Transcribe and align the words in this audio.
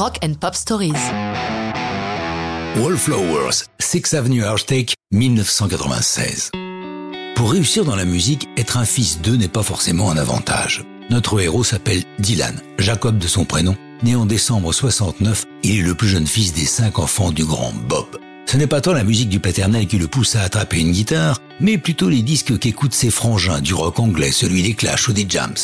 Rock 0.00 0.16
and 0.24 0.32
Pop 0.40 0.54
Stories. 0.54 0.94
Wallflowers, 2.78 3.66
Sixth 3.78 4.14
Avenue 4.14 4.44
Arctic, 4.44 4.94
1996. 5.12 6.52
Pour 7.36 7.52
réussir 7.52 7.84
dans 7.84 7.96
la 7.96 8.06
musique, 8.06 8.48
être 8.56 8.78
un 8.78 8.86
fils 8.86 9.20
d'eux 9.20 9.36
n'est 9.36 9.46
pas 9.46 9.62
forcément 9.62 10.10
un 10.10 10.16
avantage. 10.16 10.86
Notre 11.10 11.38
héros 11.38 11.64
s'appelle 11.64 12.02
Dylan, 12.18 12.58
Jacob 12.78 13.18
de 13.18 13.26
son 13.26 13.44
prénom. 13.44 13.76
Né 14.02 14.16
en 14.16 14.24
décembre 14.24 14.72
69, 14.72 15.44
il 15.64 15.80
est 15.80 15.82
le 15.82 15.94
plus 15.94 16.08
jeune 16.08 16.26
fils 16.26 16.54
des 16.54 16.64
cinq 16.64 16.98
enfants 16.98 17.30
du 17.30 17.44
grand 17.44 17.74
Bob. 17.86 18.06
Ce 18.46 18.56
n'est 18.56 18.66
pas 18.66 18.80
tant 18.80 18.94
la 18.94 19.04
musique 19.04 19.28
du 19.28 19.38
paternel 19.38 19.86
qui 19.86 19.98
le 19.98 20.08
pousse 20.08 20.34
à 20.34 20.40
attraper 20.40 20.80
une 20.80 20.92
guitare, 20.92 21.42
mais 21.60 21.76
plutôt 21.76 22.08
les 22.08 22.22
disques 22.22 22.58
qu'écoutent 22.58 22.94
ses 22.94 23.10
frangins 23.10 23.60
du 23.60 23.74
rock 23.74 24.00
anglais, 24.00 24.32
celui 24.32 24.62
des 24.62 24.72
Clash 24.72 25.08
ou 25.08 25.12
des 25.12 25.26
Jams. 25.28 25.58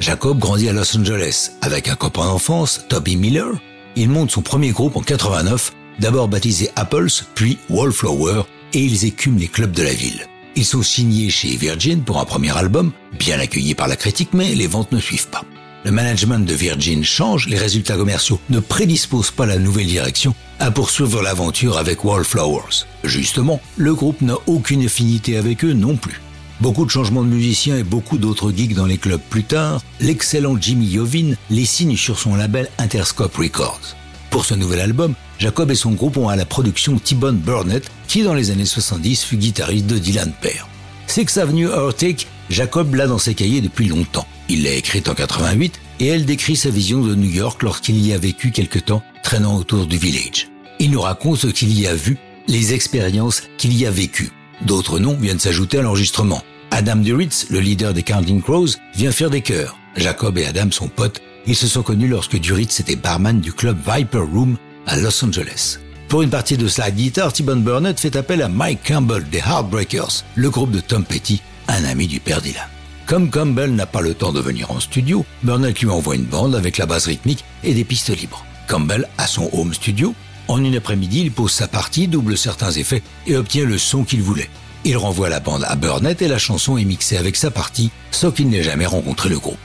Jacob 0.00 0.38
grandit 0.38 0.70
à 0.70 0.72
Los 0.72 0.96
Angeles 0.96 1.50
avec 1.60 1.88
un 1.88 1.94
copain 1.94 2.24
d'enfance, 2.24 2.86
Toby 2.88 3.16
Miller. 3.16 3.52
Il 3.94 4.08
monte 4.08 4.30
son 4.30 4.42
premier 4.42 4.70
groupe 4.70 4.96
en 4.96 5.02
89, 5.02 5.72
d'abord 5.98 6.28
baptisé 6.28 6.70
Apples, 6.76 7.10
puis 7.34 7.58
Wallflower, 7.68 8.42
et 8.72 8.80
ils 8.80 9.04
écument 9.04 9.38
les 9.38 9.48
clubs 9.48 9.72
de 9.72 9.82
la 9.82 9.92
ville. 9.92 10.26
Ils 10.56 10.64
sont 10.64 10.82
signés 10.82 11.30
chez 11.30 11.56
Virgin 11.56 12.02
pour 12.02 12.18
un 12.18 12.24
premier 12.24 12.56
album, 12.56 12.92
bien 13.18 13.38
accueilli 13.38 13.74
par 13.74 13.88
la 13.88 13.96
critique, 13.96 14.30
mais 14.32 14.54
les 14.54 14.66
ventes 14.66 14.92
ne 14.92 15.00
suivent 15.00 15.28
pas. 15.28 15.44
Le 15.84 15.90
management 15.90 16.38
de 16.38 16.54
Virgin 16.54 17.02
change, 17.02 17.48
les 17.48 17.58
résultats 17.58 17.96
commerciaux 17.96 18.38
ne 18.50 18.60
prédisposent 18.60 19.32
pas 19.32 19.46
la 19.46 19.58
nouvelle 19.58 19.86
direction 19.86 20.34
à 20.58 20.70
poursuivre 20.70 21.22
l'aventure 21.22 21.76
avec 21.76 22.04
Wallflowers. 22.04 22.86
Justement, 23.02 23.60
le 23.76 23.94
groupe 23.94 24.20
n'a 24.20 24.36
aucune 24.46 24.84
affinité 24.84 25.36
avec 25.36 25.64
eux 25.64 25.72
non 25.72 25.96
plus. 25.96 26.20
Beaucoup 26.60 26.84
de 26.84 26.90
changements 26.90 27.22
de 27.22 27.28
musiciens 27.28 27.76
et 27.76 27.82
beaucoup 27.82 28.18
d'autres 28.18 28.52
geeks 28.52 28.74
dans 28.74 28.86
les 28.86 28.98
clubs 28.98 29.20
plus 29.30 29.44
tard, 29.44 29.82
l'excellent 30.00 30.56
Jimmy 30.60 30.86
Yovin 30.86 31.34
les 31.50 31.64
signe 31.64 31.96
sur 31.96 32.18
son 32.18 32.34
label 32.34 32.68
Interscope 32.78 33.36
Records. 33.36 33.96
Pour 34.30 34.44
ce 34.44 34.54
nouvel 34.54 34.80
album, 34.80 35.14
Jacob 35.38 35.70
et 35.70 35.74
son 35.74 35.90
groupe 35.92 36.16
ont 36.16 36.28
à 36.28 36.36
la 36.36 36.46
production 36.46 36.98
T-Bone 36.98 37.36
Burnett, 37.36 37.90
qui 38.06 38.22
dans 38.22 38.34
les 38.34 38.50
années 38.50 38.64
70 38.64 39.24
fut 39.24 39.36
guitariste 39.36 39.86
de 39.86 39.98
Dylan 39.98 40.32
Père. 40.40 40.68
Six 41.06 41.36
Avenue 41.36 41.70
Arctic, 41.70 42.28
Jacob 42.48 42.94
l'a 42.94 43.06
dans 43.06 43.18
ses 43.18 43.34
cahiers 43.34 43.60
depuis 43.60 43.88
longtemps. 43.88 44.26
Il 44.48 44.62
l'a 44.62 44.72
écrite 44.72 45.08
en 45.08 45.14
88 45.14 45.80
et 46.00 46.06
elle 46.06 46.24
décrit 46.24 46.56
sa 46.56 46.70
vision 46.70 47.02
de 47.02 47.14
New 47.14 47.30
York 47.30 47.62
lorsqu'il 47.62 48.04
y 48.06 48.12
a 48.12 48.18
vécu 48.18 48.50
quelque 48.50 48.78
temps, 48.78 49.02
traînant 49.22 49.56
autour 49.56 49.86
du 49.86 49.98
village. 49.98 50.48
Il 50.78 50.90
nous 50.90 51.00
raconte 51.00 51.38
ce 51.38 51.46
qu'il 51.48 51.78
y 51.78 51.86
a 51.86 51.94
vu, 51.94 52.18
les 52.48 52.72
expériences 52.72 53.42
qu'il 53.58 53.76
y 53.76 53.86
a 53.86 53.90
vécues. 53.90 54.30
D'autres 54.62 54.98
noms 54.98 55.16
viennent 55.16 55.38
s'ajouter 55.38 55.78
à 55.78 55.82
l'enregistrement. 55.82 56.42
Adam 56.72 56.96
Duritz, 56.96 57.46
le 57.50 57.60
leader 57.60 57.92
des 57.92 58.02
Counting 58.02 58.42
Crows, 58.42 58.70
vient 58.94 59.12
faire 59.12 59.30
des 59.30 59.42
chœurs. 59.42 59.76
Jacob 59.96 60.38
et 60.38 60.46
Adam 60.46 60.70
sont 60.70 60.88
potes 60.88 61.20
ils 61.46 61.56
se 61.56 61.66
sont 61.66 61.82
connus 61.82 62.08
lorsque 62.08 62.38
Duritz 62.38 62.80
était 62.80 62.96
barman 62.96 63.40
du 63.40 63.52
club 63.52 63.76
Viper 63.78 64.18
Room 64.32 64.56
à 64.86 64.96
Los 64.96 65.24
Angeles. 65.24 65.78
Pour 66.08 66.22
une 66.22 66.30
partie 66.30 66.56
de 66.56 66.68
slide 66.68 66.94
guitar, 66.94 67.32
T-Bone 67.32 67.62
Burnett 67.62 67.98
fait 67.98 68.16
appel 68.16 68.42
à 68.42 68.48
Mike 68.48 68.86
Campbell 68.86 69.24
des 69.28 69.38
Heartbreakers, 69.38 70.24
le 70.34 70.50
groupe 70.50 70.70
de 70.70 70.80
Tom 70.80 71.04
Petty, 71.04 71.42
un 71.68 71.84
ami 71.84 72.06
du 72.06 72.20
père 72.20 72.40
Dylan. 72.40 72.68
Comme 73.06 73.30
Campbell 73.30 73.74
n'a 73.74 73.86
pas 73.86 74.00
le 74.00 74.14
temps 74.14 74.32
de 74.32 74.40
venir 74.40 74.70
en 74.70 74.78
studio, 74.78 75.24
Burnett 75.42 75.80
lui 75.80 75.88
envoie 75.88 76.14
une 76.14 76.24
bande 76.24 76.54
avec 76.54 76.78
la 76.78 76.86
base 76.86 77.06
rythmique 77.06 77.44
et 77.64 77.74
des 77.74 77.84
pistes 77.84 78.16
libres. 78.16 78.44
Campbell 78.68 79.08
a 79.18 79.26
son 79.26 79.50
home 79.52 79.74
studio. 79.74 80.14
En 80.48 80.62
une 80.62 80.76
après-midi, 80.76 81.22
il 81.22 81.32
pose 81.32 81.52
sa 81.52 81.66
partie, 81.66 82.08
double 82.08 82.38
certains 82.38 82.70
effets 82.70 83.02
et 83.26 83.36
obtient 83.36 83.64
le 83.64 83.78
son 83.78 84.04
qu'il 84.04 84.22
voulait. 84.22 84.50
Il 84.84 84.96
renvoie 84.96 85.28
la 85.28 85.40
bande 85.40 85.64
à 85.68 85.76
Burnett 85.76 86.22
et 86.22 86.28
la 86.28 86.38
chanson 86.38 86.76
est 86.76 86.84
mixée 86.84 87.16
avec 87.16 87.36
sa 87.36 87.50
partie, 87.50 87.90
sauf 88.10 88.34
qu'il 88.34 88.48
n'ait 88.48 88.64
jamais 88.64 88.86
rencontré 88.86 89.28
le 89.28 89.38
groupe. 89.38 89.58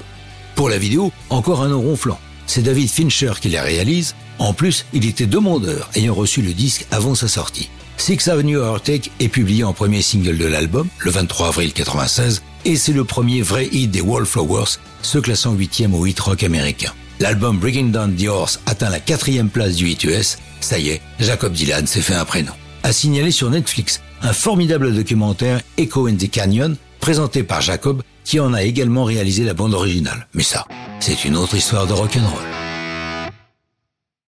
Pour 0.56 0.70
la 0.70 0.78
vidéo, 0.78 1.12
encore 1.30 1.64
un 1.64 1.70
nom 1.70 1.82
ronflant. 1.82 2.20
C'est 2.46 2.62
David 2.62 2.90
Fincher 2.90 3.34
qui 3.42 3.50
la 3.50 3.64
réalise. 3.64 4.16
En 4.40 4.54
plus, 4.54 4.86
il 4.94 5.06
était 5.06 5.26
demandeur, 5.26 5.90
ayant 5.96 6.14
reçu 6.14 6.42
le 6.42 6.54
disque 6.54 6.86
avant 6.92 7.16
sa 7.16 7.28
sortie. 7.28 7.70
Six 7.98 8.28
Avenue 8.28 8.62
Arctic 8.62 9.12
est 9.20 9.28
publié 9.28 9.64
en 9.64 9.74
premier 9.74 10.04
single 10.04 10.38
de 10.38 10.46
l'album, 10.46 10.88
le 11.00 11.12
23 11.12 11.48
avril 11.48 11.74
96, 11.74 12.44
et 12.66 12.76
c'est 12.76 12.94
le 12.94 13.04
premier 13.04 13.42
vrai 13.42 13.68
hit 13.72 13.90
des 13.90 14.02
Wallflowers, 14.02 14.78
se 15.02 15.18
classant 15.18 15.54
huitième 15.54 15.96
au 15.96 16.06
hit 16.06 16.20
rock 16.20 16.44
américain. 16.44 16.94
L'album 17.20 17.58
Breaking 17.58 17.88
Down 17.88 18.16
the 18.16 18.28
Horse 18.28 18.60
atteint 18.68 18.92
la 18.92 19.00
quatrième 19.00 19.50
place 19.50 19.76
du 19.76 19.90
hit 19.90 20.04
US. 20.04 20.38
Ça 20.62 20.78
y 20.78 20.90
est, 20.90 21.02
Jacob 21.20 21.54
Dylan 21.54 21.88
s'est 21.88 22.02
fait 22.02 22.14
un 22.14 22.26
prénom. 22.26 22.54
A 22.84 22.94
signalé 22.94 23.32
sur 23.32 23.50
Netflix 23.50 24.02
un 24.22 24.34
formidable 24.34 24.94
documentaire 24.94 25.62
Echo 25.78 26.08
in 26.08 26.16
the 26.16 26.30
Canyon, 26.30 26.76
présenté 27.00 27.44
par 27.44 27.62
Jacob, 27.62 28.02
qui 28.24 28.40
en 28.40 28.54
a 28.54 28.64
également 28.64 29.04
réalisé 29.04 29.44
la 29.44 29.54
bande 29.54 29.74
originale. 29.74 30.28
Mais 30.34 30.44
ça, 30.44 30.66
c'est 31.00 31.26
une 31.26 31.36
autre 31.36 31.56
histoire 31.56 31.88
de 31.88 31.94
rock'n'roll. 31.94 32.67